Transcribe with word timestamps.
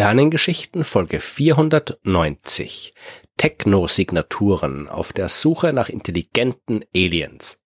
Sternengeschichten 0.00 0.82
Folge 0.82 1.20
490 1.20 2.94
Technosignaturen 3.36 4.88
auf 4.88 5.12
der 5.12 5.28
Suche 5.28 5.74
nach 5.74 5.90
intelligenten 5.90 6.82
Aliens. 6.96 7.60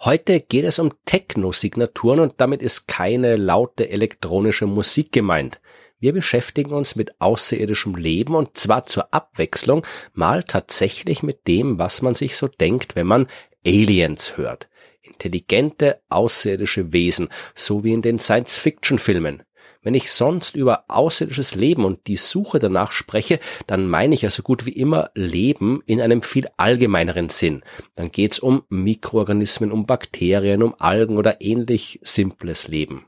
Heute 0.00 0.38
geht 0.38 0.64
es 0.64 0.78
um 0.78 0.92
Technosignaturen 1.06 2.20
und 2.20 2.34
damit 2.36 2.62
ist 2.62 2.86
keine 2.86 3.34
laute 3.34 3.90
elektronische 3.90 4.66
Musik 4.66 5.10
gemeint. 5.10 5.60
Wir 5.98 6.12
beschäftigen 6.12 6.72
uns 6.72 6.94
mit 6.94 7.20
außerirdischem 7.20 7.96
Leben 7.96 8.36
und 8.36 8.56
zwar 8.56 8.84
zur 8.84 9.12
Abwechslung 9.12 9.84
mal 10.12 10.44
tatsächlich 10.44 11.24
mit 11.24 11.48
dem, 11.48 11.80
was 11.80 12.00
man 12.00 12.14
sich 12.14 12.36
so 12.36 12.46
denkt, 12.46 12.94
wenn 12.94 13.08
man 13.08 13.26
Aliens 13.66 14.36
hört. 14.36 14.68
Intelligente 15.00 16.00
außerirdische 16.10 16.92
Wesen, 16.92 17.28
so 17.56 17.82
wie 17.82 17.92
in 17.92 18.02
den 18.02 18.20
Science-Fiction-Filmen. 18.20 19.42
Wenn 19.82 19.94
ich 19.94 20.12
sonst 20.12 20.54
über 20.54 20.84
außerirdisches 20.88 21.56
Leben 21.56 21.84
und 21.84 22.06
die 22.06 22.16
Suche 22.16 22.60
danach 22.60 22.92
spreche, 22.92 23.40
dann 23.66 23.88
meine 23.88 24.14
ich 24.14 24.22
ja 24.22 24.30
so 24.30 24.42
gut 24.42 24.64
wie 24.64 24.72
immer 24.72 25.10
Leben 25.14 25.82
in 25.86 26.00
einem 26.00 26.22
viel 26.22 26.46
allgemeineren 26.56 27.28
Sinn. 27.28 27.62
Dann 27.96 28.12
geht's 28.12 28.38
um 28.38 28.62
Mikroorganismen, 28.68 29.72
um 29.72 29.86
Bakterien, 29.86 30.62
um 30.62 30.74
Algen 30.78 31.18
oder 31.18 31.40
ähnlich 31.40 31.98
simples 32.02 32.68
Leben. 32.68 33.06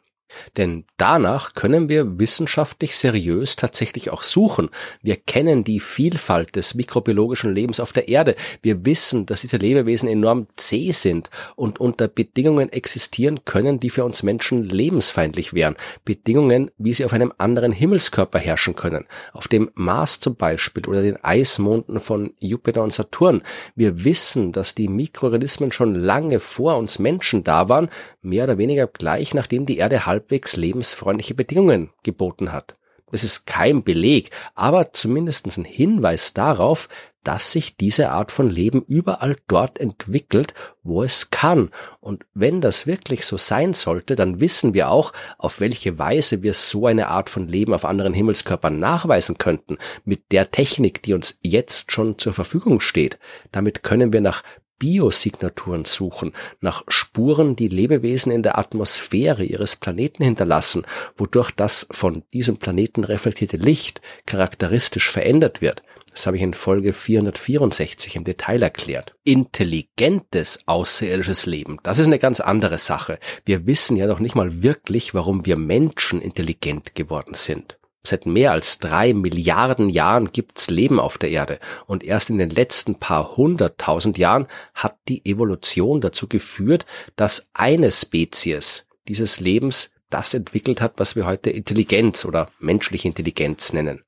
Denn 0.57 0.85
danach 0.97 1.55
können 1.55 1.89
wir 1.89 2.19
wissenschaftlich 2.19 2.97
seriös 2.97 3.57
tatsächlich 3.57 4.11
auch 4.11 4.23
suchen. 4.23 4.71
Wir 5.03 5.17
kennen 5.17 5.65
die 5.65 5.81
Vielfalt 5.81 6.57
des 6.57 6.75
mikrobiologischen 6.75 7.55
Lebens 7.55 7.81
auf 7.81 7.93
der 7.93 8.09
Erde. 8.09 8.35
Wir 8.63 8.85
wissen, 8.87 9.27
dass 9.27 9.43
diese 9.43 9.57
Lebewesen 9.57 10.09
enorm 10.09 10.47
zäh 10.57 10.93
sind 10.93 11.31
und 11.57 11.81
unter 11.81 12.09
Bedingungen 12.09 12.73
existieren 12.73 13.45
können, 13.45 13.81
die 13.81 13.91
für 13.91 14.05
uns 14.05 14.23
Menschen 14.23 14.65
lebensfeindlich 14.65 15.53
wären. 15.53 15.77
Bedingungen, 16.05 16.71
wie 16.79 16.95
sie 16.95 17.05
auf 17.05 17.13
einem 17.13 17.33
anderen 17.39 17.73
Himmelskörper 17.73 18.39
herrschen 18.39 18.75
können. 18.75 19.07
Auf 19.33 19.49
dem 19.49 19.71
Mars 19.75 20.21
zum 20.21 20.37
Beispiel 20.37 20.87
oder 20.87 21.03
den 21.03 21.23
Eismonden 21.23 22.01
von 22.01 22.33
Jupiter 22.41 22.83
und 22.83 22.95
Saturn. 22.95 23.43
Wir 23.75 24.05
wissen, 24.05 24.53
dass 24.53 24.75
die 24.75 24.89
Mikroorganismen 24.89 25.73
schon 25.73 25.95
lange 25.95 26.41
vor 26.41 26.77
uns 26.77 26.99
Menschen 26.99 27.45
da 27.45 27.69
waren, 27.69 27.89
mehr 28.23 28.45
oder 28.45 28.59
weniger 28.59 28.87
gleich 28.87 29.35
nachdem 29.35 29.67
die 29.67 29.79
Erde 29.79 30.07
halb 30.07 30.24
halbwegs 30.25 30.57
lebensfreundliche 30.57 31.35
Bedingungen 31.35 31.91
geboten 32.03 32.51
hat. 32.51 32.77
Es 33.13 33.23
ist 33.23 33.47
kein 33.47 33.85
Beleg, 33.85 34.31
aber 34.55 34.93
zumindest 34.93 35.47
ein 35.47 35.65
Hinweis 35.65 36.33
darauf, 36.33 36.89
dass 37.23 37.53
sich 37.53 37.77
diese 37.77 38.11
Art 38.11 38.33
von 38.33 38.51
Leben 38.51 38.83
überall 38.83 39.37
dort 39.47 39.79
entwickelt, 39.79 40.53
wo 40.83 41.03
es 41.03 41.31
kann. 41.31 41.71
Und 42.01 42.25
wenn 42.35 42.61
das 42.61 42.87
wirklich 42.87 43.25
so 43.25 43.37
sein 43.37 43.73
sollte, 43.73 44.17
dann 44.17 44.41
wissen 44.41 44.75
wir 44.75 44.91
auch, 44.91 45.13
auf 45.39 45.61
welche 45.61 45.99
Weise 45.99 46.43
wir 46.43 46.55
so 46.55 46.87
eine 46.87 47.09
Art 47.09 47.31
von 47.31 47.47
Leben 47.47 47.73
auf 47.73 47.85
anderen 47.85 48.15
Himmelskörpern 48.15 48.79
nachweisen 48.79 49.39
könnten, 49.39 49.79
mit 50.05 50.33
der 50.33 50.51
Technik, 50.51 51.03
die 51.03 51.15
uns 51.15 51.39
jetzt 51.43 51.93
schon 51.93 52.19
zur 52.19 52.33
Verfügung 52.33 52.81
steht. 52.81 53.19
Damit 53.53 53.83
können 53.83 54.13
wir 54.13 54.23
nach 54.23 54.43
Biosignaturen 54.79 55.85
suchen, 55.85 56.33
nach 56.61 56.85
Spuren, 56.89 57.57
die 57.57 57.69
Lebewesen 57.69 58.33
in 58.33 58.43
der 58.43 58.59
Atmosphäre 58.59 59.45
ihres 59.45 59.77
Planeten 59.77 60.25
hinterlassen, 60.25 60.87
wodurch 61.17 61.51
das 61.51 61.87
von 61.91 62.25
diesem 62.33 62.59
Planeten 62.59 63.05
reflektierte 63.05 63.57
Licht 63.57 64.01
charakteristisch 64.27 65.11
verändert 65.11 65.61
wird. 65.61 65.83
Das 66.11 66.27
habe 66.27 66.37
ich 66.37 66.43
in 66.45 66.55
Folge 66.55 66.93
464 66.93 68.15
im 68.15 68.23
Detail 68.25 68.63
erklärt. 68.63 69.17
Intelligentes 69.25 70.61
außerirdisches 70.67 71.47
Leben, 71.47 71.79
das 71.83 71.99
ist 71.99 72.07
eine 72.07 72.21
ganz 72.21 72.39
andere 72.39 72.79
Sache. 72.79 73.19
Wir 73.45 73.67
wissen 73.67 73.97
ja 73.97 74.07
noch 74.07 74.21
nicht 74.21 74.37
mal 74.37 74.63
wirklich, 74.63 75.15
warum 75.15 75.45
wir 75.45 75.57
Menschen 75.57 76.23
intelligent 76.23 76.95
geworden 76.95 77.35
sind. 77.35 77.79
Seit 78.07 78.27
mehr 78.27 78.53
als 78.53 78.79
drei 78.79 79.15
Milliarden 79.15 79.89
Jahren 79.89 80.31
gibt's 80.31 80.69
Leben 80.69 81.01
auf 81.01 81.17
der 81.17 81.31
Erde 81.31 81.59
und 81.87 82.05
erst 82.05 82.29
in 82.29 82.37
den 82.37 82.51
letzten 82.51 82.97
paar 82.97 83.37
hunderttausend 83.37 84.19
Jahren 84.19 84.47
hat 84.75 84.99
die 85.09 85.25
Evolution 85.25 86.03
dazu 86.03 86.29
geführt, 86.29 86.85
dass 87.17 87.49
eine 87.55 87.91
Spezies 87.91 88.87
dieses 89.09 89.41
Lebens 89.41 89.91
das 90.11 90.35
entwickelt 90.35 90.83
hat, 90.83 90.95
was 90.99 91.17
wir 91.17 91.25
heute 91.25 91.49
Intelligenz 91.49 92.27
oder 92.27 92.51
menschliche 92.59 93.09
Intelligenz 93.09 93.73
nennen. 93.73 94.05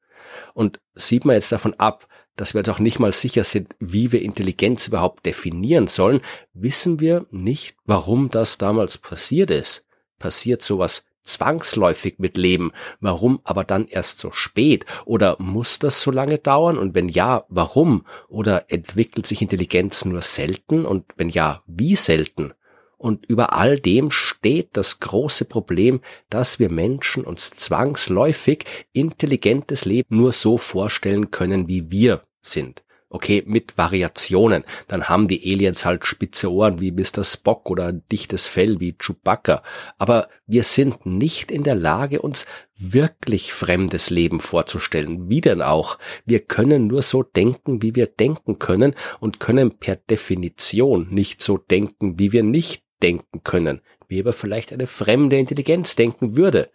Und 0.52 0.78
sieht 0.94 1.24
man 1.24 1.34
jetzt 1.34 1.52
davon 1.52 1.72
ab, 1.74 2.06
dass 2.36 2.52
wir 2.52 2.58
jetzt 2.58 2.68
auch 2.68 2.78
nicht 2.78 2.98
mal 2.98 3.14
sicher 3.14 3.44
sind, 3.44 3.74
wie 3.80 4.12
wir 4.12 4.20
Intelligenz 4.20 4.86
überhaupt 4.86 5.24
definieren 5.24 5.88
sollen, 5.88 6.20
wissen 6.52 7.00
wir 7.00 7.24
nicht, 7.30 7.76
warum 7.86 8.30
das 8.30 8.58
damals 8.58 8.98
passiert 8.98 9.50
ist. 9.50 9.86
Passiert 10.18 10.60
sowas 10.62 11.06
zwangsläufig 11.26 12.18
mit 12.18 12.36
leben? 12.36 12.72
Warum 13.00 13.40
aber 13.44 13.64
dann 13.64 13.86
erst 13.86 14.18
so 14.18 14.32
spät? 14.32 14.86
Oder 15.04 15.36
muss 15.38 15.78
das 15.78 16.00
so 16.00 16.10
lange 16.10 16.38
dauern? 16.38 16.78
Und 16.78 16.94
wenn 16.94 17.08
ja, 17.08 17.44
warum? 17.48 18.04
Oder 18.28 18.70
entwickelt 18.70 19.26
sich 19.26 19.42
Intelligenz 19.42 20.04
nur 20.04 20.22
selten? 20.22 20.86
Und 20.86 21.04
wenn 21.16 21.28
ja, 21.28 21.62
wie 21.66 21.96
selten? 21.96 22.52
Und 22.98 23.26
über 23.26 23.52
all 23.52 23.78
dem 23.78 24.10
steht 24.10 24.70
das 24.72 25.00
große 25.00 25.44
Problem, 25.44 26.00
dass 26.30 26.58
wir 26.58 26.70
Menschen 26.70 27.24
uns 27.24 27.50
zwangsläufig 27.50 28.64
intelligentes 28.92 29.84
Leben 29.84 30.16
nur 30.16 30.32
so 30.32 30.56
vorstellen 30.56 31.30
können, 31.30 31.68
wie 31.68 31.90
wir 31.90 32.22
sind. 32.40 32.84
Okay, 33.08 33.44
mit 33.46 33.78
Variationen. 33.78 34.64
Dann 34.88 35.08
haben 35.08 35.28
die 35.28 35.40
Aliens 35.40 35.84
halt 35.84 36.04
spitze 36.04 36.50
Ohren 36.50 36.80
wie 36.80 36.90
Mr. 36.90 37.22
Spock 37.22 37.70
oder 37.70 37.92
dichtes 37.92 38.48
Fell 38.48 38.80
wie 38.80 38.96
Chewbacca. 38.98 39.62
Aber 39.96 40.28
wir 40.46 40.64
sind 40.64 41.06
nicht 41.06 41.52
in 41.52 41.62
der 41.62 41.76
Lage, 41.76 42.20
uns 42.20 42.46
wirklich 42.76 43.52
fremdes 43.52 44.10
Leben 44.10 44.40
vorzustellen. 44.40 45.28
Wie 45.28 45.40
denn 45.40 45.62
auch? 45.62 45.98
Wir 46.24 46.40
können 46.40 46.88
nur 46.88 47.02
so 47.02 47.22
denken, 47.22 47.80
wie 47.80 47.94
wir 47.94 48.06
denken 48.06 48.58
können 48.58 48.94
und 49.20 49.38
können 49.38 49.78
per 49.78 49.94
Definition 49.94 51.08
nicht 51.10 51.42
so 51.42 51.58
denken, 51.58 52.18
wie 52.18 52.32
wir 52.32 52.42
nicht 52.42 52.82
denken 53.02 53.44
können. 53.44 53.82
Wie 54.08 54.20
aber 54.20 54.32
vielleicht 54.32 54.72
eine 54.72 54.88
fremde 54.88 55.38
Intelligenz 55.38 55.94
denken 55.94 56.36
würde. 56.36 56.70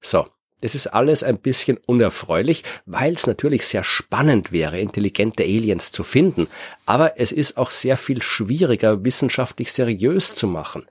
So, 0.00 0.26
das 0.60 0.74
ist 0.74 0.88
alles 0.88 1.22
ein 1.22 1.38
bisschen 1.38 1.78
unerfreulich, 1.86 2.64
weil 2.86 3.14
es 3.14 3.26
natürlich 3.26 3.66
sehr 3.66 3.84
spannend 3.84 4.50
wäre, 4.50 4.78
intelligente 4.78 5.44
Aliens 5.44 5.92
zu 5.92 6.02
finden, 6.02 6.48
aber 6.86 7.18
es 7.20 7.32
ist 7.32 7.56
auch 7.56 7.70
sehr 7.70 7.96
viel 7.96 8.22
schwieriger, 8.22 9.04
wissenschaftlich 9.04 9.72
seriös 9.72 10.34
zu 10.34 10.46
machen. 10.46 10.86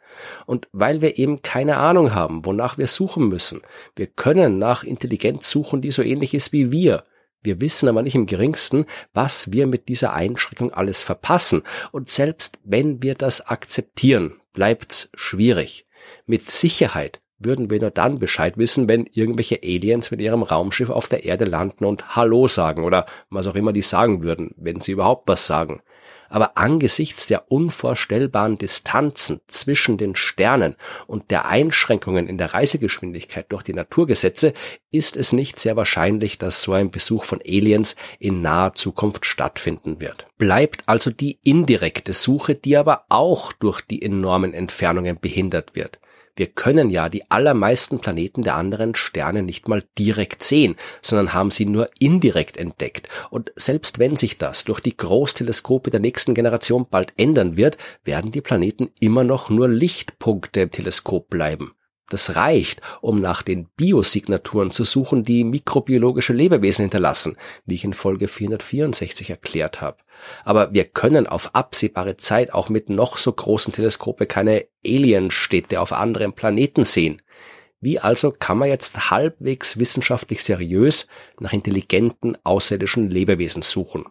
Und 0.45 0.67
weil 0.71 1.01
wir 1.01 1.17
eben 1.17 1.41
keine 1.41 1.77
Ahnung 1.77 2.13
haben, 2.13 2.45
wonach 2.45 2.77
wir 2.77 2.87
suchen 2.87 3.27
müssen. 3.27 3.61
Wir 3.95 4.07
können 4.07 4.57
nach 4.57 4.83
Intelligenz 4.83 5.49
suchen, 5.49 5.81
die 5.81 5.91
so 5.91 6.01
ähnlich 6.01 6.33
ist 6.33 6.53
wie 6.53 6.71
wir. 6.71 7.03
Wir 7.43 7.61
wissen 7.61 7.87
aber 7.87 8.01
nicht 8.01 8.15
im 8.15 8.25
geringsten, 8.25 8.85
was 9.13 9.51
wir 9.51 9.67
mit 9.67 9.89
dieser 9.89 10.13
Einschränkung 10.13 10.73
alles 10.73 11.03
verpassen. 11.03 11.63
Und 11.91 12.09
selbst 12.09 12.57
wenn 12.63 13.01
wir 13.03 13.15
das 13.15 13.41
akzeptieren, 13.41 14.41
bleibt's 14.53 15.09
schwierig. 15.13 15.85
Mit 16.25 16.49
Sicherheit 16.49 17.21
würden 17.39 17.69
wir 17.69 17.79
nur 17.79 17.91
dann 17.91 18.19
Bescheid 18.19 18.57
wissen, 18.57 18.87
wenn 18.87 19.05
irgendwelche 19.11 19.61
Aliens 19.63 20.11
mit 20.11 20.21
ihrem 20.21 20.43
Raumschiff 20.43 20.89
auf 20.89 21.07
der 21.07 21.23
Erde 21.25 21.45
landen 21.45 21.85
und 21.85 22.15
Hallo 22.15 22.47
sagen 22.47 22.83
oder 22.83 23.05
was 23.29 23.47
auch 23.47 23.55
immer 23.55 23.73
die 23.73 23.81
sagen 23.81 24.23
würden, 24.23 24.53
wenn 24.57 24.81
sie 24.81 24.91
überhaupt 24.93 25.27
was 25.27 25.45
sagen. 25.45 25.81
Aber 26.29 26.57
angesichts 26.57 27.27
der 27.27 27.49
unvorstellbaren 27.51 28.57
Distanzen 28.57 29.39
zwischen 29.47 29.97
den 29.97 30.15
Sternen 30.15 30.75
und 31.05 31.31
der 31.31 31.47
Einschränkungen 31.47 32.27
in 32.27 32.37
der 32.37 32.53
Reisegeschwindigkeit 32.53 33.45
durch 33.49 33.63
die 33.63 33.73
Naturgesetze 33.73 34.53
ist 34.91 35.15
es 35.15 35.31
nicht 35.31 35.57
sehr 35.59 35.77
wahrscheinlich, 35.77 36.37
dass 36.37 36.61
so 36.61 36.73
ein 36.73 36.91
Besuch 36.91 37.23
von 37.23 37.39
Aliens 37.45 37.95
in 38.19 38.41
naher 38.41 38.73
Zukunft 38.73 39.25
stattfinden 39.25 40.01
wird. 40.01 40.25
Bleibt 40.37 40.83
also 40.87 41.11
die 41.11 41.39
indirekte 41.43 42.11
Suche, 42.11 42.55
die 42.55 42.75
aber 42.75 43.05
auch 43.07 43.53
durch 43.53 43.81
die 43.81 44.01
enormen 44.01 44.53
Entfernungen 44.53 45.19
behindert 45.21 45.75
wird. 45.75 45.99
Wir 46.37 46.47
können 46.47 46.91
ja 46.91 47.09
die 47.09 47.29
allermeisten 47.29 47.99
Planeten 47.99 48.43
der 48.43 48.55
anderen 48.55 48.95
Sterne 48.95 49.41
nicht 49.41 49.67
mal 49.67 49.83
direkt 49.97 50.43
sehen, 50.43 50.75
sondern 51.01 51.33
haben 51.33 51.51
sie 51.51 51.65
nur 51.65 51.89
indirekt 51.99 52.57
entdeckt. 52.57 53.09
Und 53.31 53.51
selbst 53.55 53.97
wenn 53.97 54.15
sich 54.15 54.37
das 54.37 54.63
durch 54.63 54.79
die 54.79 54.95
Großteleskope 54.95 55.89
der 55.89 55.99
nächsten 55.99 56.35
Generation 56.35 56.85
bald 56.89 57.11
ändern 57.17 57.57
wird, 57.57 57.77
werden 58.03 58.31
die 58.31 58.41
Planeten 58.41 58.91
immer 58.99 59.23
noch 59.23 59.49
nur 59.49 59.67
Lichtpunkte 59.67 60.61
im 60.61 60.71
Teleskop 60.71 61.27
bleiben. 61.29 61.73
Das 62.09 62.37
reicht, 62.37 62.81
um 63.01 63.19
nach 63.19 63.41
den 63.41 63.65
Biosignaturen 63.75 64.71
zu 64.71 64.85
suchen, 64.85 65.25
die 65.25 65.43
mikrobiologische 65.43 66.31
Lebewesen 66.31 66.83
hinterlassen, 66.83 67.35
wie 67.65 67.75
ich 67.75 67.83
in 67.83 67.93
Folge 67.93 68.29
464 68.29 69.29
erklärt 69.29 69.81
habe. 69.81 69.97
Aber 70.45 70.73
wir 70.73 70.85
können 70.85 71.27
auf 71.27 71.53
absehbare 71.53 72.15
Zeit 72.15 72.53
auch 72.53 72.69
mit 72.69 72.89
noch 72.89 73.17
so 73.17 73.31
großen 73.33 73.73
Teleskope 73.73 74.25
keine 74.25 74.65
Alienstädte 74.85 75.81
auf 75.81 75.91
anderen 75.91 76.31
Planeten 76.31 76.85
sehen. 76.85 77.21
Wie 77.81 77.99
also 77.99 78.31
kann 78.31 78.57
man 78.57 78.69
jetzt 78.69 79.11
halbwegs 79.11 79.77
wissenschaftlich 79.77 80.43
seriös 80.43 81.07
nach 81.39 81.53
intelligenten 81.53 82.37
außerirdischen 82.43 83.09
Lebewesen 83.09 83.61
suchen? 83.61 84.05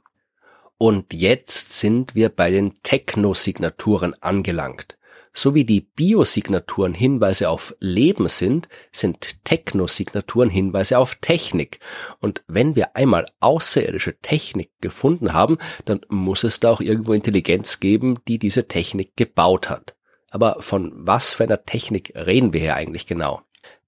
Und 0.78 1.14
jetzt 1.14 1.78
sind 1.78 2.14
wir 2.14 2.28
bei 2.28 2.50
den 2.50 2.74
Technosignaturen 2.82 4.14
angelangt. 4.22 4.98
So 5.38 5.54
wie 5.54 5.66
die 5.66 5.82
Biosignaturen 5.82 6.94
Hinweise 6.94 7.50
auf 7.50 7.76
Leben 7.78 8.26
sind, 8.26 8.70
sind 8.90 9.44
Technosignaturen 9.44 10.48
Hinweise 10.48 10.98
auf 10.98 11.16
Technik. 11.16 11.78
Und 12.20 12.42
wenn 12.48 12.74
wir 12.74 12.96
einmal 12.96 13.26
außerirdische 13.40 14.18
Technik 14.22 14.70
gefunden 14.80 15.34
haben, 15.34 15.58
dann 15.84 16.00
muss 16.08 16.42
es 16.42 16.58
da 16.60 16.70
auch 16.70 16.80
irgendwo 16.80 17.12
Intelligenz 17.12 17.80
geben, 17.80 18.16
die 18.26 18.38
diese 18.38 18.66
Technik 18.66 19.14
gebaut 19.14 19.68
hat. 19.68 19.94
Aber 20.30 20.56
von 20.60 20.90
was 20.94 21.34
für 21.34 21.44
einer 21.44 21.66
Technik 21.66 22.14
reden 22.16 22.54
wir 22.54 22.60
hier 22.60 22.76
eigentlich 22.76 23.06
genau? 23.06 23.42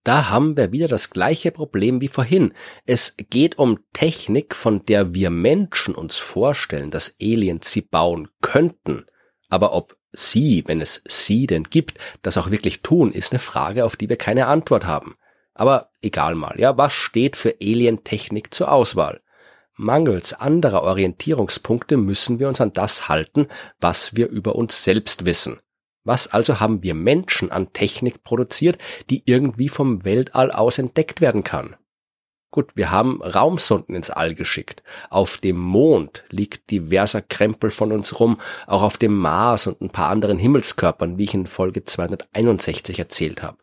Da 0.04 0.28
haben 0.28 0.54
wir 0.54 0.70
wieder 0.70 0.86
das 0.86 1.08
gleiche 1.08 1.50
Problem 1.50 2.02
wie 2.02 2.08
vorhin. 2.08 2.52
Es 2.84 3.14
geht 3.30 3.56
um 3.56 3.78
Technik, 3.94 4.54
von 4.54 4.84
der 4.84 5.14
wir 5.14 5.30
Menschen 5.30 5.94
uns 5.94 6.18
vorstellen, 6.18 6.90
dass 6.90 7.16
Aliens 7.22 7.72
sie 7.72 7.80
bauen 7.80 8.28
könnten. 8.42 9.06
Aber 9.48 9.72
ob 9.72 9.97
sie, 10.12 10.64
wenn 10.66 10.80
es 10.80 11.02
sie 11.06 11.46
denn 11.46 11.64
gibt, 11.64 11.98
das 12.22 12.36
auch 12.36 12.50
wirklich 12.50 12.82
tun, 12.82 13.12
ist 13.12 13.32
eine 13.32 13.38
Frage, 13.38 13.84
auf 13.84 13.96
die 13.96 14.08
wir 14.08 14.16
keine 14.16 14.46
Antwort 14.46 14.86
haben. 14.86 15.16
Aber 15.54 15.90
egal 16.02 16.34
mal, 16.34 16.58
ja, 16.58 16.76
was 16.78 16.92
steht 16.92 17.36
für 17.36 17.56
Alientechnik 17.60 18.54
zur 18.54 18.72
Auswahl? 18.72 19.20
Mangels 19.74 20.34
anderer 20.34 20.82
Orientierungspunkte 20.82 21.96
müssen 21.96 22.38
wir 22.38 22.48
uns 22.48 22.60
an 22.60 22.72
das 22.72 23.08
halten, 23.08 23.46
was 23.78 24.16
wir 24.16 24.28
über 24.28 24.56
uns 24.56 24.82
selbst 24.82 25.24
wissen. 25.24 25.60
Was 26.04 26.26
also 26.26 26.58
haben 26.58 26.82
wir 26.82 26.94
Menschen 26.94 27.52
an 27.52 27.72
Technik 27.72 28.24
produziert, 28.24 28.78
die 29.10 29.22
irgendwie 29.26 29.68
vom 29.68 30.04
Weltall 30.04 30.50
aus 30.50 30.78
entdeckt 30.78 31.20
werden 31.20 31.44
kann? 31.44 31.76
Gut, 32.50 32.70
wir 32.74 32.90
haben 32.90 33.20
Raumsonden 33.22 33.94
ins 33.94 34.08
All 34.08 34.34
geschickt. 34.34 34.82
Auf 35.10 35.36
dem 35.36 35.58
Mond 35.58 36.24
liegt 36.30 36.70
diverser 36.70 37.20
Krempel 37.20 37.70
von 37.70 37.92
uns 37.92 38.18
rum, 38.18 38.40
auch 38.66 38.82
auf 38.82 38.96
dem 38.96 39.18
Mars 39.18 39.66
und 39.66 39.82
ein 39.82 39.90
paar 39.90 40.08
anderen 40.08 40.38
Himmelskörpern, 40.38 41.18
wie 41.18 41.24
ich 41.24 41.34
in 41.34 41.46
Folge 41.46 41.84
261 41.84 42.98
erzählt 42.98 43.42
habe. 43.42 43.58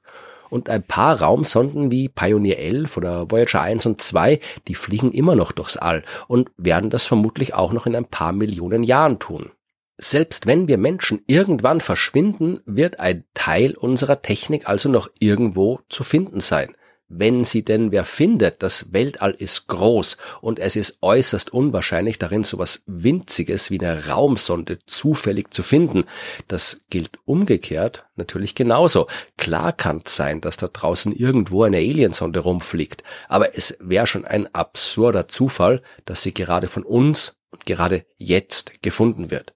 Und 0.52 0.70
ein 0.70 0.84
paar 0.84 1.20
Raumsonden 1.20 1.90
wie 1.90 2.10
Pioneer 2.10 2.60
11 2.60 2.96
oder 2.96 3.32
Voyager 3.32 3.62
1 3.62 3.88
und 3.88 4.04
2, 4.04 4.40
die 4.68 4.76
fliegen 4.76 5.12
immer 5.12 5.36
noch 5.36 5.52
durchs 5.52 5.78
All 5.78 6.04
und 6.28 6.52
werden 6.56 6.92
das 6.92 7.06
vermutlich 7.06 7.56
auch 7.56 7.74
noch 7.74 7.88
in 7.88 7.96
ein 7.96 8.06
paar 8.06 8.34
Millionen 8.34 8.84
Jahren 8.84 9.18
tun. 9.18 9.52
Selbst 9.98 10.46
wenn 10.46 10.68
wir 10.68 10.78
Menschen 10.78 11.24
irgendwann 11.26 11.82
verschwinden, 11.82 12.60
wird 12.68 13.00
ein 13.00 13.24
Teil 13.34 13.76
unserer 13.76 14.22
Technik 14.22 14.70
also 14.70 14.90
noch 14.90 15.10
irgendwo 15.20 15.80
zu 15.90 16.04
finden 16.04 16.40
sein 16.40 16.76
wenn 17.08 17.44
sie 17.44 17.64
denn 17.64 17.92
wer 17.92 18.04
findet, 18.04 18.64
das 18.64 18.92
Weltall 18.92 19.32
ist 19.32 19.68
groß 19.68 20.18
und 20.42 20.58
es 20.60 20.76
ist 20.76 20.98
äußerst 21.02 21.54
unwahrscheinlich 21.54 22.18
darin 22.18 22.44
so 22.44 22.58
was 22.58 22.84
Winziges 22.88 23.70
wie 23.70 23.80
eine 23.80 24.08
Raumsonde 24.08 24.80
zufällig 24.86 25.54
zu 25.54 25.62
finden. 25.62 26.06
Das 26.48 26.84
gilt 26.90 27.12
umgekehrt 27.26 28.06
natürlich 28.16 28.56
genauso. 28.56 29.08
Klar 29.38 29.72
kann 29.72 30.02
es 30.04 30.16
sein, 30.16 30.42
dass 30.42 30.58
da 30.58 30.68
draußen 30.68 31.14
irgendwo 31.14 31.64
eine 31.64 31.78
Aliensonde 31.78 32.40
rumfliegt, 32.40 33.04
aber 33.30 33.56
es 33.56 33.78
wäre 33.80 34.08
schon 34.08 34.26
ein 34.26 34.54
absurder 34.56 35.28
Zufall, 35.28 35.82
dass 36.06 36.24
sie 36.24 36.34
gerade 36.34 36.68
von 36.68 36.84
uns 36.84 37.36
und 37.52 37.66
gerade 37.66 38.06
jetzt 38.18 38.82
gefunden 38.82 39.30
wird. 39.30 39.54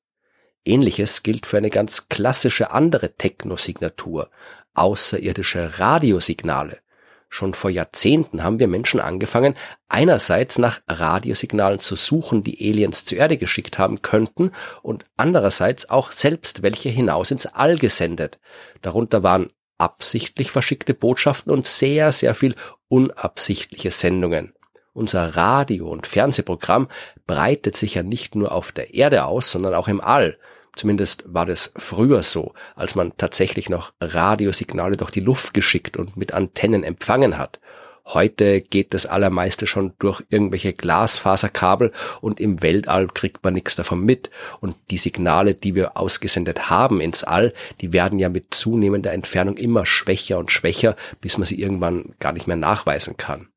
Ähnliches 0.66 1.24
gilt 1.24 1.48
für 1.48 1.58
eine 1.58 1.72
ganz 1.72 2.10
klassische 2.10 2.72
andere 2.72 3.16
Technosignatur, 3.16 4.30
außerirdische 4.76 5.80
Radiosignale. 5.80 6.78
Schon 7.32 7.54
vor 7.54 7.70
Jahrzehnten 7.70 8.44
haben 8.44 8.60
wir 8.60 8.68
Menschen 8.68 9.00
angefangen, 9.00 9.54
einerseits 9.88 10.58
nach 10.58 10.82
Radiosignalen 10.88 11.80
zu 11.80 11.96
suchen, 11.96 12.44
die 12.44 12.58
Aliens 12.60 13.06
zur 13.06 13.20
Erde 13.20 13.38
geschickt 13.38 13.78
haben 13.78 14.02
könnten, 14.02 14.52
und 14.82 15.06
andererseits 15.16 15.90
auch 15.90 16.12
selbst 16.12 16.64
welche 16.64 16.90
hinaus 16.90 17.30
ins 17.30 17.46
All 17.46 17.78
gesendet. 17.78 18.40
Darunter 18.82 19.22
waren 19.22 19.50
absichtlich 19.78 20.50
verschickte 20.52 20.96
Botschaften 20.96 21.52
und 21.52 21.68
sehr, 21.68 22.12
sehr 22.12 22.34
viel 22.34 22.56
unabsichtliche 22.88 23.92
Sendungen. 23.92 24.54
Unser 24.94 25.36
Radio- 25.36 25.90
und 25.90 26.08
Fernsehprogramm 26.08 26.88
breitet 27.28 27.78
sich 27.78 27.94
ja 27.94 28.04
nicht 28.04 28.36
nur 28.36 28.52
auf 28.52 28.72
der 28.72 28.94
Erde 28.96 29.26
aus, 29.26 29.52
sondern 29.52 29.76
auch 29.76 29.88
im 29.88 30.02
All. 30.02 30.38
Zumindest 30.76 31.24
war 31.28 31.46
das 31.46 31.74
früher 31.76 32.24
so, 32.24 32.54
als 32.76 32.96
man 32.96 33.14
tatsächlich 33.18 33.70
noch 33.70 33.94
Radiosignale 34.00 34.98
durch 34.98 35.12
die 35.12 35.20
Luft 35.20 35.54
geschickt 35.54 35.98
und 35.98 36.18
mit 36.18 36.34
Antennen 36.34 36.84
empfangen 36.84 37.38
hat. 37.38 37.60
Heute 38.12 38.62
geht 38.62 38.96
das 38.96 39.06
allermeiste 39.06 39.68
schon 39.68 39.94
durch 40.00 40.24
irgendwelche 40.30 40.74
Glasfaserkabel 40.74 41.92
und 42.22 42.40
im 42.40 42.64
Weltall 42.64 43.08
kriegt 43.08 43.44
man 43.44 43.54
nichts 43.54 43.76
davon 43.76 44.04
mit. 44.04 44.32
Und 44.62 44.76
die 44.90 44.98
Signale, 44.98 45.54
die 45.54 45.76
wir 45.76 45.96
ausgesendet 45.96 46.72
haben 46.72 47.02
ins 47.02 47.24
All, 47.24 47.54
die 47.82 47.94
werden 47.94 48.18
ja 48.18 48.30
mit 48.30 48.56
zunehmender 48.56 49.14
Entfernung 49.14 49.58
immer 49.58 49.86
schwächer 49.86 50.40
und 50.40 50.52
schwächer, 50.52 50.96
bis 51.22 51.38
man 51.38 51.46
sie 51.46 51.62
irgendwann 51.62 52.16
gar 52.20 52.34
nicht 52.34 52.48
mehr 52.48 52.56
nachweisen 52.56 53.16
kann. 53.16 53.49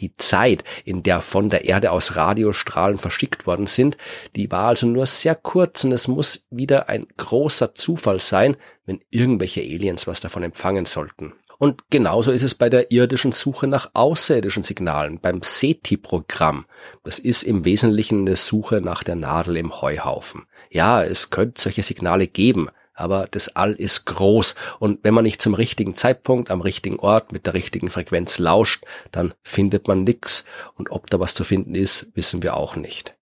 Die 0.00 0.16
Zeit, 0.16 0.64
in 0.84 1.02
der 1.02 1.20
von 1.20 1.50
der 1.50 1.64
Erde 1.64 1.90
aus 1.90 2.16
Radiostrahlen 2.16 2.98
verschickt 2.98 3.46
worden 3.46 3.66
sind, 3.66 3.96
die 4.36 4.50
war 4.50 4.68
also 4.68 4.86
nur 4.86 5.06
sehr 5.06 5.34
kurz 5.34 5.84
und 5.84 5.92
es 5.92 6.08
muss 6.08 6.46
wieder 6.50 6.88
ein 6.88 7.06
großer 7.16 7.74
Zufall 7.74 8.20
sein, 8.20 8.56
wenn 8.86 9.00
irgendwelche 9.10 9.60
Aliens 9.60 10.06
was 10.06 10.20
davon 10.20 10.42
empfangen 10.42 10.84
sollten. 10.84 11.34
Und 11.58 11.90
genauso 11.90 12.30
ist 12.30 12.44
es 12.44 12.54
bei 12.54 12.70
der 12.70 12.92
irdischen 12.92 13.32
Suche 13.32 13.66
nach 13.66 13.90
außerirdischen 13.92 14.62
Signalen, 14.62 15.18
beim 15.18 15.42
SETI-Programm. 15.42 16.66
Das 17.02 17.18
ist 17.18 17.42
im 17.42 17.64
Wesentlichen 17.64 18.20
eine 18.20 18.36
Suche 18.36 18.80
nach 18.80 19.02
der 19.02 19.16
Nadel 19.16 19.56
im 19.56 19.80
Heuhaufen. 19.80 20.46
Ja, 20.70 21.02
es 21.02 21.30
könnte 21.30 21.60
solche 21.60 21.82
Signale 21.82 22.28
geben, 22.28 22.68
aber 22.98 23.28
das 23.30 23.54
All 23.54 23.72
ist 23.72 24.06
groß 24.06 24.54
und 24.80 25.00
wenn 25.04 25.14
man 25.14 25.24
nicht 25.24 25.40
zum 25.40 25.54
richtigen 25.54 25.94
Zeitpunkt 25.94 26.50
am 26.50 26.60
richtigen 26.60 26.98
Ort 26.98 27.32
mit 27.32 27.46
der 27.46 27.54
richtigen 27.54 27.90
Frequenz 27.90 28.38
lauscht, 28.38 28.84
dann 29.12 29.34
findet 29.42 29.86
man 29.86 30.04
nix 30.04 30.44
und 30.74 30.90
ob 30.90 31.08
da 31.08 31.20
was 31.20 31.34
zu 31.34 31.44
finden 31.44 31.74
ist, 31.74 32.10
wissen 32.14 32.42
wir 32.42 32.56
auch 32.56 32.76
nicht. 32.76 33.14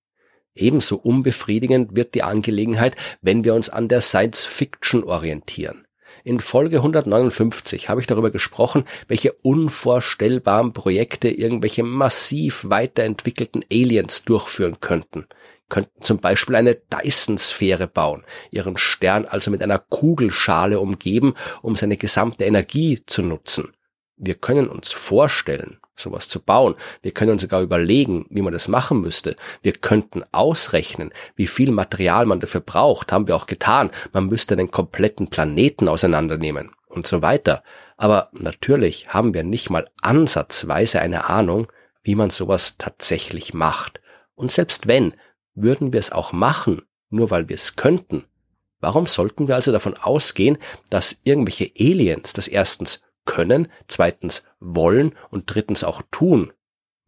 Ebenso 0.54 0.96
unbefriedigend 0.96 1.94
wird 1.94 2.14
die 2.14 2.22
Angelegenheit, 2.22 2.96
wenn 3.20 3.44
wir 3.44 3.54
uns 3.54 3.68
an 3.68 3.88
der 3.88 4.00
Science 4.00 4.46
Fiction 4.46 5.04
orientieren. 5.04 5.86
In 6.24 6.40
Folge 6.40 6.78
159 6.78 7.88
habe 7.90 8.00
ich 8.00 8.06
darüber 8.06 8.30
gesprochen, 8.30 8.84
welche 9.06 9.32
unvorstellbaren 9.42 10.72
Projekte 10.72 11.28
irgendwelche 11.28 11.82
massiv 11.82 12.64
weiterentwickelten 12.68 13.64
Aliens 13.70 14.24
durchführen 14.24 14.80
könnten 14.80 15.26
könnten 15.68 16.02
zum 16.02 16.18
Beispiel 16.18 16.56
eine 16.56 16.74
Dyson-Sphäre 16.74 17.86
bauen, 17.86 18.24
ihren 18.50 18.76
Stern 18.76 19.24
also 19.24 19.50
mit 19.50 19.62
einer 19.62 19.78
Kugelschale 19.78 20.80
umgeben, 20.80 21.34
um 21.62 21.76
seine 21.76 21.96
gesamte 21.96 22.44
Energie 22.44 23.02
zu 23.06 23.22
nutzen. 23.22 23.72
Wir 24.16 24.34
können 24.34 24.68
uns 24.68 24.92
vorstellen, 24.92 25.78
sowas 25.94 26.28
zu 26.28 26.40
bauen. 26.40 26.74
Wir 27.02 27.12
können 27.12 27.32
uns 27.32 27.42
sogar 27.42 27.62
überlegen, 27.62 28.26
wie 28.30 28.42
man 28.42 28.52
das 28.52 28.68
machen 28.68 29.00
müsste. 29.00 29.36
Wir 29.62 29.72
könnten 29.72 30.22
ausrechnen, 30.32 31.12
wie 31.34 31.46
viel 31.46 31.72
Material 31.72 32.26
man 32.26 32.40
dafür 32.40 32.60
braucht. 32.60 33.12
Haben 33.12 33.28
wir 33.28 33.36
auch 33.36 33.46
getan. 33.46 33.90
Man 34.12 34.26
müsste 34.26 34.56
den 34.56 34.70
kompletten 34.70 35.28
Planeten 35.28 35.88
auseinandernehmen 35.88 36.70
und 36.88 37.06
so 37.06 37.22
weiter. 37.22 37.62
Aber 37.96 38.30
natürlich 38.32 39.08
haben 39.08 39.34
wir 39.34 39.44
nicht 39.44 39.70
mal 39.70 39.88
ansatzweise 40.02 41.00
eine 41.00 41.28
Ahnung, 41.28 41.66
wie 42.02 42.14
man 42.14 42.30
sowas 42.30 42.76
tatsächlich 42.78 43.52
macht. 43.52 44.00
Und 44.34 44.52
selbst 44.52 44.86
wenn, 44.86 45.14
würden 45.56 45.92
wir 45.92 45.98
es 45.98 46.12
auch 46.12 46.32
machen, 46.32 46.82
nur 47.10 47.30
weil 47.30 47.48
wir 47.48 47.56
es 47.56 47.74
könnten? 47.74 48.26
Warum 48.78 49.06
sollten 49.06 49.48
wir 49.48 49.56
also 49.56 49.72
davon 49.72 49.94
ausgehen, 49.94 50.58
dass 50.90 51.18
irgendwelche 51.24 51.72
Aliens 51.78 52.34
das 52.34 52.46
erstens 52.46 53.02
können, 53.24 53.68
zweitens 53.88 54.46
wollen 54.60 55.16
und 55.30 55.44
drittens 55.46 55.82
auch 55.82 56.02
tun? 56.10 56.52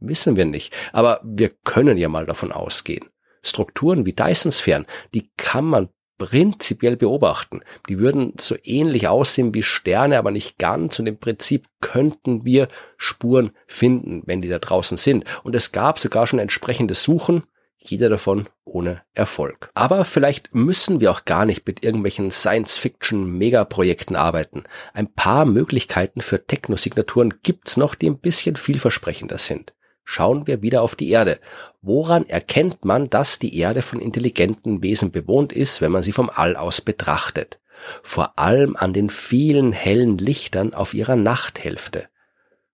Wissen 0.01 0.37
wir 0.37 0.45
nicht, 0.45 0.75
aber 0.93 1.21
wir 1.23 1.51
können 1.65 1.99
ja 1.99 2.09
mal 2.09 2.27
davon 2.27 2.53
ausgehen. 2.53 3.07
Strukturen 3.43 4.07
wie 4.07 4.13
Dyson-Sphären, 4.13 4.87
die 5.15 5.31
kann 5.37 5.65
man 5.65 5.89
prinzipiell 6.19 6.97
beobachten. 6.97 7.61
Die 7.89 7.99
würden 7.99 8.35
so 8.39 8.57
ähnlich 8.65 9.09
aussehen 9.09 9.55
wie 9.55 9.63
Sterne, 9.63 10.19
aber 10.19 10.31
nicht 10.33 10.59
ganz. 10.59 10.99
Und 10.99 11.07
im 11.07 11.19
Prinzip 11.19 11.67
könnten 11.81 12.45
wir 12.45 12.69
Spuren 12.97 13.53
finden, 13.67 14.23
wenn 14.27 14.43
die 14.43 14.49
da 14.49 14.59
draußen 14.59 14.97
sind. 14.97 15.25
Und 15.45 15.55
es 15.55 15.71
gab 15.71 15.99
sogar 15.99 16.27
schon 16.27 16.41
entsprechende 16.41 16.95
Suchen 16.95 17.45
jeder 17.79 18.09
davon 18.09 18.49
ohne 18.65 19.03
Erfolg. 19.15 19.71
Aber 19.75 20.05
vielleicht 20.05 20.55
müssen 20.55 21.01
wir 21.01 21.11
auch 21.11 21.25
gar 21.25 21.47
nicht 21.47 21.67
mit 21.67 21.85
irgendwelchen 21.85 22.31
Science-Fiction-Megaprojekten 22.31 24.17
arbeiten. 24.17 24.65
Ein 24.93 25.13
paar 25.13 25.45
Möglichkeiten 25.45 26.21
für 26.21 26.47
Technosignaturen 26.47 27.35
gibt's 27.43 27.77
noch, 27.77 27.95
die 27.95 28.11
ein 28.11 28.19
bisschen 28.19 28.57
vielversprechender 28.57 29.39
sind. 29.39 29.75
Schauen 30.05 30.47
wir 30.47 30.63
wieder 30.63 30.83
auf 30.83 30.97
die 30.97 31.11
Erde. 31.11 31.39
Woran 31.83 32.25
erkennt 32.25 32.85
man, 32.85 33.11
dass 33.11 33.39
die 33.39 33.59
Erde 33.59 33.83
von 33.83 34.01
intelligenten 34.01 34.83
Wesen 34.83 35.11
bewohnt 35.11 35.53
ist, 35.53 35.81
wenn 35.81 35.93
man 35.93 36.03
sie 36.03 36.13
vom 36.13 36.31
All 36.31 36.57
aus 36.57 36.81
betrachtet? 36.81 37.61
Vor 38.03 38.39
allem 38.39 38.75
an 38.75 38.93
den 38.93 39.11
vielen 39.11 39.73
hellen 39.73 40.19
Lichtern 40.19 40.75
auf 40.75 40.95
ihrer 40.95 41.17
Nachthälfte. 41.17 42.09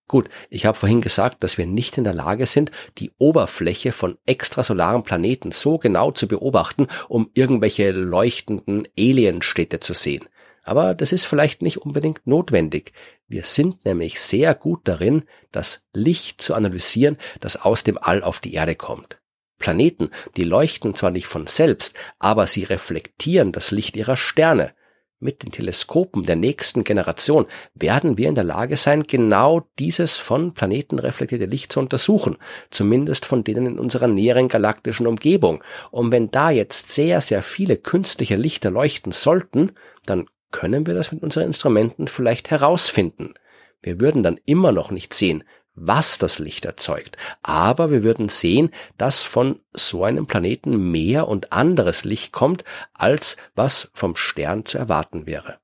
Gut, 0.07 0.29
ich 0.51 0.67
habe 0.67 0.77
vorhin 0.77 1.01
gesagt, 1.01 1.43
dass 1.43 1.57
wir 1.57 1.65
nicht 1.65 1.97
in 1.97 2.03
der 2.03 2.13
Lage 2.13 2.45
sind, 2.45 2.71
die 2.99 3.11
Oberfläche 3.17 3.91
von 3.91 4.17
extrasolaren 4.25 5.03
Planeten 5.03 5.51
so 5.51 5.79
genau 5.79 6.11
zu 6.11 6.27
beobachten, 6.27 6.87
um 7.09 7.31
irgendwelche 7.33 7.91
leuchtenden 7.91 8.87
Alienstädte 8.97 9.79
zu 9.79 9.93
sehen. 9.93 10.25
Aber 10.61 10.93
das 10.93 11.11
ist 11.11 11.25
vielleicht 11.25 11.61
nicht 11.61 11.77
unbedingt 11.77 12.25
notwendig. 12.25 12.93
Wir 13.27 13.43
sind 13.43 13.85
nämlich 13.85 14.19
sehr 14.19 14.53
gut 14.53 14.81
darin, 14.83 15.23
das 15.51 15.87
Licht 15.93 16.41
zu 16.41 16.53
analysieren, 16.53 17.17
das 17.39 17.57
aus 17.57 17.83
dem 17.83 17.97
All 17.99 18.23
auf 18.23 18.39
die 18.39 18.53
Erde 18.53 18.75
kommt. 18.75 19.19
Planeten, 19.57 20.11
die 20.37 20.43
leuchten 20.43 20.95
zwar 20.95 21.11
nicht 21.11 21.27
von 21.27 21.47
selbst, 21.47 21.95
aber 22.19 22.45
sie 22.45 22.63
reflektieren 22.63 23.51
das 23.51 23.71
Licht 23.71 23.95
ihrer 23.95 24.17
Sterne. 24.17 24.73
Mit 25.19 25.43
den 25.43 25.51
Teleskopen 25.51 26.23
der 26.23 26.35
nächsten 26.35 26.83
Generation 26.83 27.45
werden 27.73 28.17
wir 28.17 28.27
in 28.27 28.35
der 28.35 28.43
Lage 28.43 28.75
sein, 28.75 29.03
genau 29.03 29.65
dieses 29.79 30.17
von 30.17 30.53
Planeten 30.53 30.99
reflektierte 30.99 31.45
Licht 31.45 31.71
zu 31.71 31.79
untersuchen, 31.79 32.35
zumindest 32.69 33.25
von 33.25 33.45
denen 33.45 33.65
in 33.65 33.79
unserer 33.79 34.07
näheren 34.07 34.49
galaktischen 34.49 35.07
Umgebung. 35.07 35.63
Und 35.89 36.11
wenn 36.11 36.31
da 36.31 36.49
jetzt 36.49 36.89
sehr, 36.89 37.21
sehr 37.21 37.43
viele 37.43 37.77
künstliche 37.77 38.35
Lichter 38.35 38.71
leuchten 38.71 39.13
sollten, 39.13 39.71
dann 40.05 40.27
können 40.51 40.85
wir 40.85 40.93
das 40.93 41.13
mit 41.13 41.23
unseren 41.23 41.45
Instrumenten 41.45 42.09
vielleicht 42.09 42.51
herausfinden. 42.51 43.35
Wir 43.81 44.01
würden 44.01 44.21
dann 44.21 44.39
immer 44.45 44.73
noch 44.73 44.91
nicht 44.91 45.13
sehen, 45.13 45.43
was 45.75 46.17
das 46.17 46.39
Licht 46.39 46.65
erzeugt, 46.65 47.17
aber 47.43 47.91
wir 47.91 48.03
würden 48.03 48.29
sehen, 48.29 48.71
dass 48.97 49.23
von 49.23 49.59
so 49.73 50.03
einem 50.03 50.25
Planeten 50.25 50.91
mehr 50.91 51.27
und 51.27 51.51
anderes 51.51 52.03
Licht 52.03 52.31
kommt, 52.31 52.63
als 52.93 53.37
was 53.55 53.89
vom 53.93 54.15
Stern 54.15 54.65
zu 54.65 54.77
erwarten 54.77 55.25
wäre. 55.25 55.59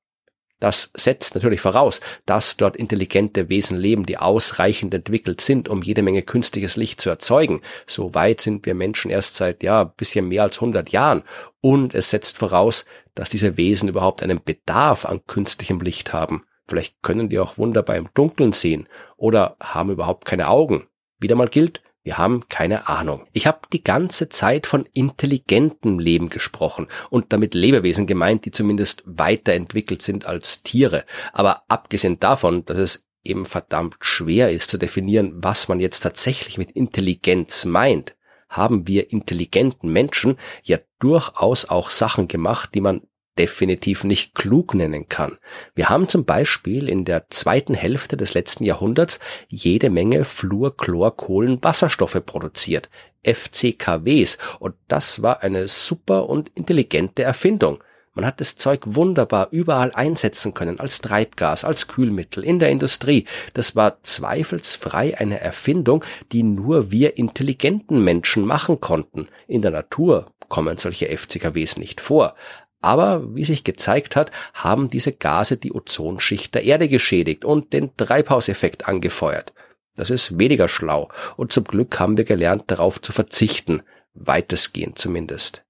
Das 0.62 0.92
setzt 0.94 1.34
natürlich 1.34 1.60
voraus, 1.60 2.00
dass 2.24 2.56
dort 2.56 2.76
intelligente 2.76 3.48
Wesen 3.48 3.76
leben, 3.76 4.06
die 4.06 4.18
ausreichend 4.18 4.94
entwickelt 4.94 5.40
sind, 5.40 5.68
um 5.68 5.82
jede 5.82 6.02
Menge 6.02 6.22
künstliches 6.22 6.76
Licht 6.76 7.00
zu 7.00 7.10
erzeugen. 7.10 7.62
So 7.84 8.14
weit 8.14 8.40
sind 8.40 8.64
wir 8.64 8.76
Menschen 8.76 9.10
erst 9.10 9.34
seit, 9.34 9.64
ja, 9.64 9.82
bisschen 9.82 10.28
mehr 10.28 10.44
als 10.44 10.58
100 10.58 10.90
Jahren. 10.90 11.24
Und 11.60 11.96
es 11.96 12.10
setzt 12.10 12.38
voraus, 12.38 12.84
dass 13.16 13.28
diese 13.28 13.56
Wesen 13.56 13.88
überhaupt 13.88 14.22
einen 14.22 14.40
Bedarf 14.40 15.04
an 15.04 15.26
künstlichem 15.26 15.80
Licht 15.80 16.12
haben. 16.12 16.44
Vielleicht 16.66 17.02
können 17.02 17.28
die 17.28 17.38
auch 17.38 17.58
wunderbar 17.58 17.96
im 17.96 18.08
Dunkeln 18.14 18.52
sehen 18.52 18.88
oder 19.16 19.56
haben 19.60 19.90
überhaupt 19.90 20.24
keine 20.24 20.48
Augen. 20.48 20.86
Wieder 21.18 21.34
mal 21.34 21.48
gilt, 21.48 21.82
wir 22.04 22.18
haben 22.18 22.48
keine 22.48 22.88
Ahnung. 22.88 23.26
Ich 23.32 23.46
habe 23.46 23.60
die 23.72 23.84
ganze 23.84 24.28
Zeit 24.28 24.66
von 24.66 24.88
intelligentem 24.92 26.00
Leben 26.00 26.30
gesprochen 26.30 26.88
und 27.10 27.32
damit 27.32 27.54
Lebewesen 27.54 28.06
gemeint, 28.06 28.44
die 28.44 28.50
zumindest 28.50 29.04
weiterentwickelt 29.06 30.02
sind 30.02 30.26
als 30.26 30.62
Tiere. 30.62 31.04
Aber 31.32 31.62
abgesehen 31.68 32.18
davon, 32.18 32.64
dass 32.64 32.78
es 32.78 33.06
eben 33.22 33.46
verdammt 33.46 33.96
schwer 34.00 34.50
ist 34.50 34.68
zu 34.68 34.78
definieren, 34.78 35.32
was 35.36 35.68
man 35.68 35.78
jetzt 35.78 36.00
tatsächlich 36.00 36.58
mit 36.58 36.72
Intelligenz 36.72 37.64
meint, 37.64 38.16
haben 38.48 38.88
wir 38.88 39.12
intelligenten 39.12 39.92
Menschen 39.92 40.36
ja 40.64 40.78
durchaus 40.98 41.66
auch 41.66 41.88
Sachen 41.90 42.26
gemacht, 42.26 42.70
die 42.74 42.80
man 42.80 43.02
definitiv 43.38 44.04
nicht 44.04 44.34
klug 44.34 44.74
nennen 44.74 45.08
kann. 45.08 45.38
Wir 45.74 45.88
haben 45.88 46.08
zum 46.08 46.24
Beispiel 46.24 46.88
in 46.88 47.04
der 47.04 47.28
zweiten 47.30 47.74
Hälfte 47.74 48.16
des 48.16 48.34
letzten 48.34 48.64
Jahrhunderts 48.64 49.20
jede 49.48 49.90
Menge 49.90 50.24
Fluor, 50.24 50.76
Chlor, 50.76 51.16
Kohlen, 51.16 51.62
Wasserstoffe 51.62 52.20
produziert, 52.24 52.90
FCKWs, 53.24 54.38
und 54.58 54.74
das 54.88 55.22
war 55.22 55.42
eine 55.42 55.68
super 55.68 56.28
und 56.28 56.50
intelligente 56.54 57.22
Erfindung. 57.22 57.82
Man 58.14 58.26
hat 58.26 58.42
das 58.42 58.56
Zeug 58.56 58.82
wunderbar 58.84 59.48
überall 59.52 59.90
einsetzen 59.92 60.52
können, 60.52 60.78
als 60.78 61.00
Treibgas, 61.00 61.64
als 61.64 61.88
Kühlmittel, 61.88 62.44
in 62.44 62.58
der 62.58 62.68
Industrie. 62.68 63.24
Das 63.54 63.74
war 63.74 64.02
zweifelsfrei 64.02 65.16
eine 65.18 65.40
Erfindung, 65.40 66.04
die 66.30 66.42
nur 66.42 66.90
wir 66.92 67.16
intelligenten 67.16 68.04
Menschen 68.04 68.44
machen 68.44 68.80
konnten. 68.80 69.28
In 69.46 69.62
der 69.62 69.70
Natur 69.70 70.26
kommen 70.48 70.76
solche 70.76 71.06
FCKWs 71.06 71.78
nicht 71.78 72.02
vor. 72.02 72.34
Aber 72.82 73.34
wie 73.34 73.44
sich 73.44 73.64
gezeigt 73.64 74.16
hat, 74.16 74.32
haben 74.52 74.88
diese 74.88 75.12
Gase 75.12 75.56
die 75.56 75.72
Ozonschicht 75.72 76.54
der 76.54 76.64
Erde 76.64 76.88
geschädigt 76.88 77.44
und 77.44 77.72
den 77.72 77.96
Treibhauseffekt 77.96 78.88
angefeuert. 78.88 79.54
Das 79.94 80.10
ist 80.10 80.38
weniger 80.38 80.68
schlau 80.68 81.08
und 81.36 81.52
zum 81.52 81.64
Glück 81.64 81.98
haben 82.00 82.16
wir 82.16 82.24
gelernt, 82.24 82.64
darauf 82.66 83.00
zu 83.00 83.12
verzichten, 83.12 83.82
weitestgehend 84.14 84.98
zumindest. 84.98 85.64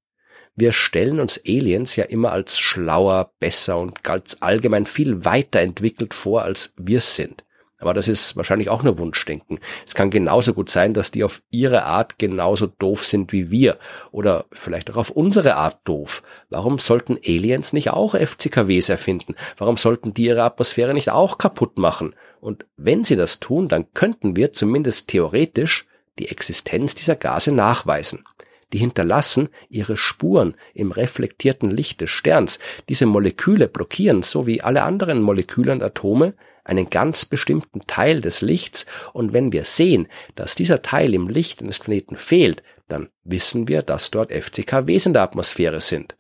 Wir 0.55 0.73
stellen 0.73 1.19
uns 1.19 1.41
Aliens 1.47 1.97
ja 1.97 2.05
immer 2.05 2.33
als 2.33 2.59
schlauer, 2.59 3.33
besser 3.41 3.79
und 3.79 4.05
ganz 4.05 4.39
allgemein 4.41 4.85
viel 4.85 5.25
weiterentwickelt 5.25 6.15
vor, 6.15 6.43
als 6.43 6.75
wir 6.77 7.01
sind. 7.01 7.45
Aber 7.83 7.95
das 7.95 8.07
ist 8.07 8.37
wahrscheinlich 8.37 8.71
auch 8.71 8.85
nur 8.85 8.97
Wunschdenken. 8.99 9.59
Es 9.85 9.95
kann 9.95 10.11
genauso 10.11 10.55
gut 10.55 10.71
sein, 10.71 10.95
dass 10.95 11.11
die 11.11 11.25
auf 11.25 11.43
ihre 11.51 11.85
Art 11.85 12.19
genauso 12.19 12.69
doof 12.69 13.05
sind 13.05 13.33
wie 13.33 13.51
wir. 13.51 13.77
Oder 14.13 14.47
vielleicht 14.53 14.91
auch 14.93 14.97
auf 14.97 15.11
unsere 15.11 15.57
Art 15.57 15.81
doof. 15.85 16.23
Warum 16.49 16.79
sollten 16.79 17.19
Aliens 17.27 17.73
nicht 17.73 17.91
auch 17.91 18.15
FCKWs 18.15 18.89
erfinden? 18.89 19.35
Warum 19.59 19.77
sollten 19.77 20.15
die 20.15 20.27
ihre 20.27 20.45
Atmosphäre 20.45 20.95
nicht 20.95 21.11
auch 21.11 21.39
kaputt 21.39 21.77
machen? 21.77 22.15
Und 22.41 22.67
wenn 22.77 23.03
sie 23.03 23.17
das 23.17 23.41
tun, 23.41 23.67
dann 23.67 23.93
könnten 23.95 24.37
wir 24.37 24.53
zumindest 24.53 25.09
theoretisch 25.09 25.87
die 26.21 26.29
Existenz 26.29 26.95
dieser 26.95 27.17
Gase 27.17 27.51
nachweisen. 27.51 28.25
Die 28.73 28.79
hinterlassen 28.79 29.49
ihre 29.69 29.97
Spuren 29.97 30.55
im 30.73 30.93
reflektierten 30.93 31.71
Licht 31.71 32.01
des 32.01 32.11
Sterns. 32.11 32.59
Diese 32.89 33.07
Moleküle 33.07 33.69
blockieren, 33.69 34.23
so 34.23 34.47
wie 34.47 34.63
alle 34.63 34.85
anderen 34.85 35.21
Moleküle 35.21 35.73
und 35.73 35.83
Atome, 35.83 36.35
einen 36.65 36.91
ganz 36.91 37.25
bestimmten 37.25 37.87
Teil 37.87 38.21
des 38.21 38.41
Lichts 38.41 38.87
und 39.13 39.33
wenn 39.33 39.53
wir 39.53 39.65
sehen, 39.65 40.09
dass 40.35 40.55
dieser 40.55 40.83
Teil 40.83 41.15
im 41.15 41.29
Licht 41.29 41.61
eines 41.61 41.79
Planeten 41.79 42.17
fehlt, 42.17 42.63
dann 42.89 43.09
wissen 43.25 43.69
wir, 43.69 43.83
dass 43.83 44.11
dort 44.11 44.33
FCKWs 44.33 45.07
in 45.07 45.13
der 45.13 45.23
Atmosphäre 45.23 45.81
sind. 45.81 46.17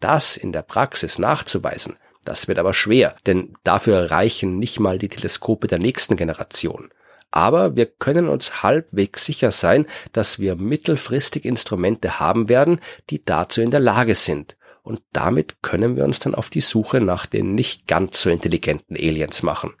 Das 0.00 0.36
in 0.36 0.52
der 0.52 0.62
Praxis 0.62 1.18
nachzuweisen, 1.18 1.96
das 2.24 2.48
wird 2.48 2.58
aber 2.58 2.72
schwer, 2.72 3.16
denn 3.26 3.54
dafür 3.64 4.10
reichen 4.10 4.58
nicht 4.58 4.80
mal 4.80 4.98
die 4.98 5.08
Teleskope 5.08 5.66
der 5.66 5.78
nächsten 5.78 6.16
Generation. 6.16 6.90
Aber 7.30 7.76
wir 7.76 7.86
können 7.86 8.28
uns 8.28 8.62
halbwegs 8.62 9.26
sicher 9.26 9.50
sein, 9.50 9.86
dass 10.12 10.38
wir 10.38 10.54
mittelfristig 10.54 11.44
Instrumente 11.44 12.20
haben 12.20 12.48
werden, 12.48 12.80
die 13.10 13.22
dazu 13.22 13.60
in 13.60 13.70
der 13.70 13.80
Lage 13.80 14.14
sind 14.14 14.56
und 14.84 15.02
damit 15.12 15.62
können 15.62 15.96
wir 15.96 16.04
uns 16.04 16.20
dann 16.20 16.34
auf 16.34 16.50
die 16.50 16.60
Suche 16.60 17.00
nach 17.00 17.26
den 17.26 17.54
nicht 17.54 17.88
ganz 17.88 18.20
so 18.20 18.30
intelligenten 18.30 18.96
Aliens 18.96 19.42
machen. 19.42 19.72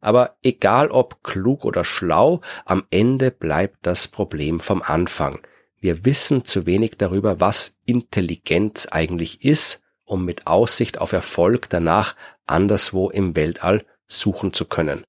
Aber 0.00 0.36
egal 0.42 0.90
ob 0.90 1.24
klug 1.24 1.64
oder 1.64 1.84
schlau, 1.84 2.42
am 2.66 2.84
Ende 2.90 3.30
bleibt 3.30 3.78
das 3.82 4.06
Problem 4.06 4.60
vom 4.60 4.82
Anfang. 4.82 5.38
Wir 5.80 6.04
wissen 6.04 6.44
zu 6.44 6.66
wenig 6.66 6.98
darüber, 6.98 7.40
was 7.40 7.78
Intelligenz 7.86 8.86
eigentlich 8.90 9.42
ist, 9.42 9.82
um 10.04 10.26
mit 10.26 10.46
Aussicht 10.46 10.98
auf 11.00 11.12
Erfolg 11.12 11.70
danach 11.70 12.14
anderswo 12.46 13.08
im 13.08 13.34
Weltall 13.34 13.86
suchen 14.06 14.52
zu 14.52 14.66
können. 14.66 15.04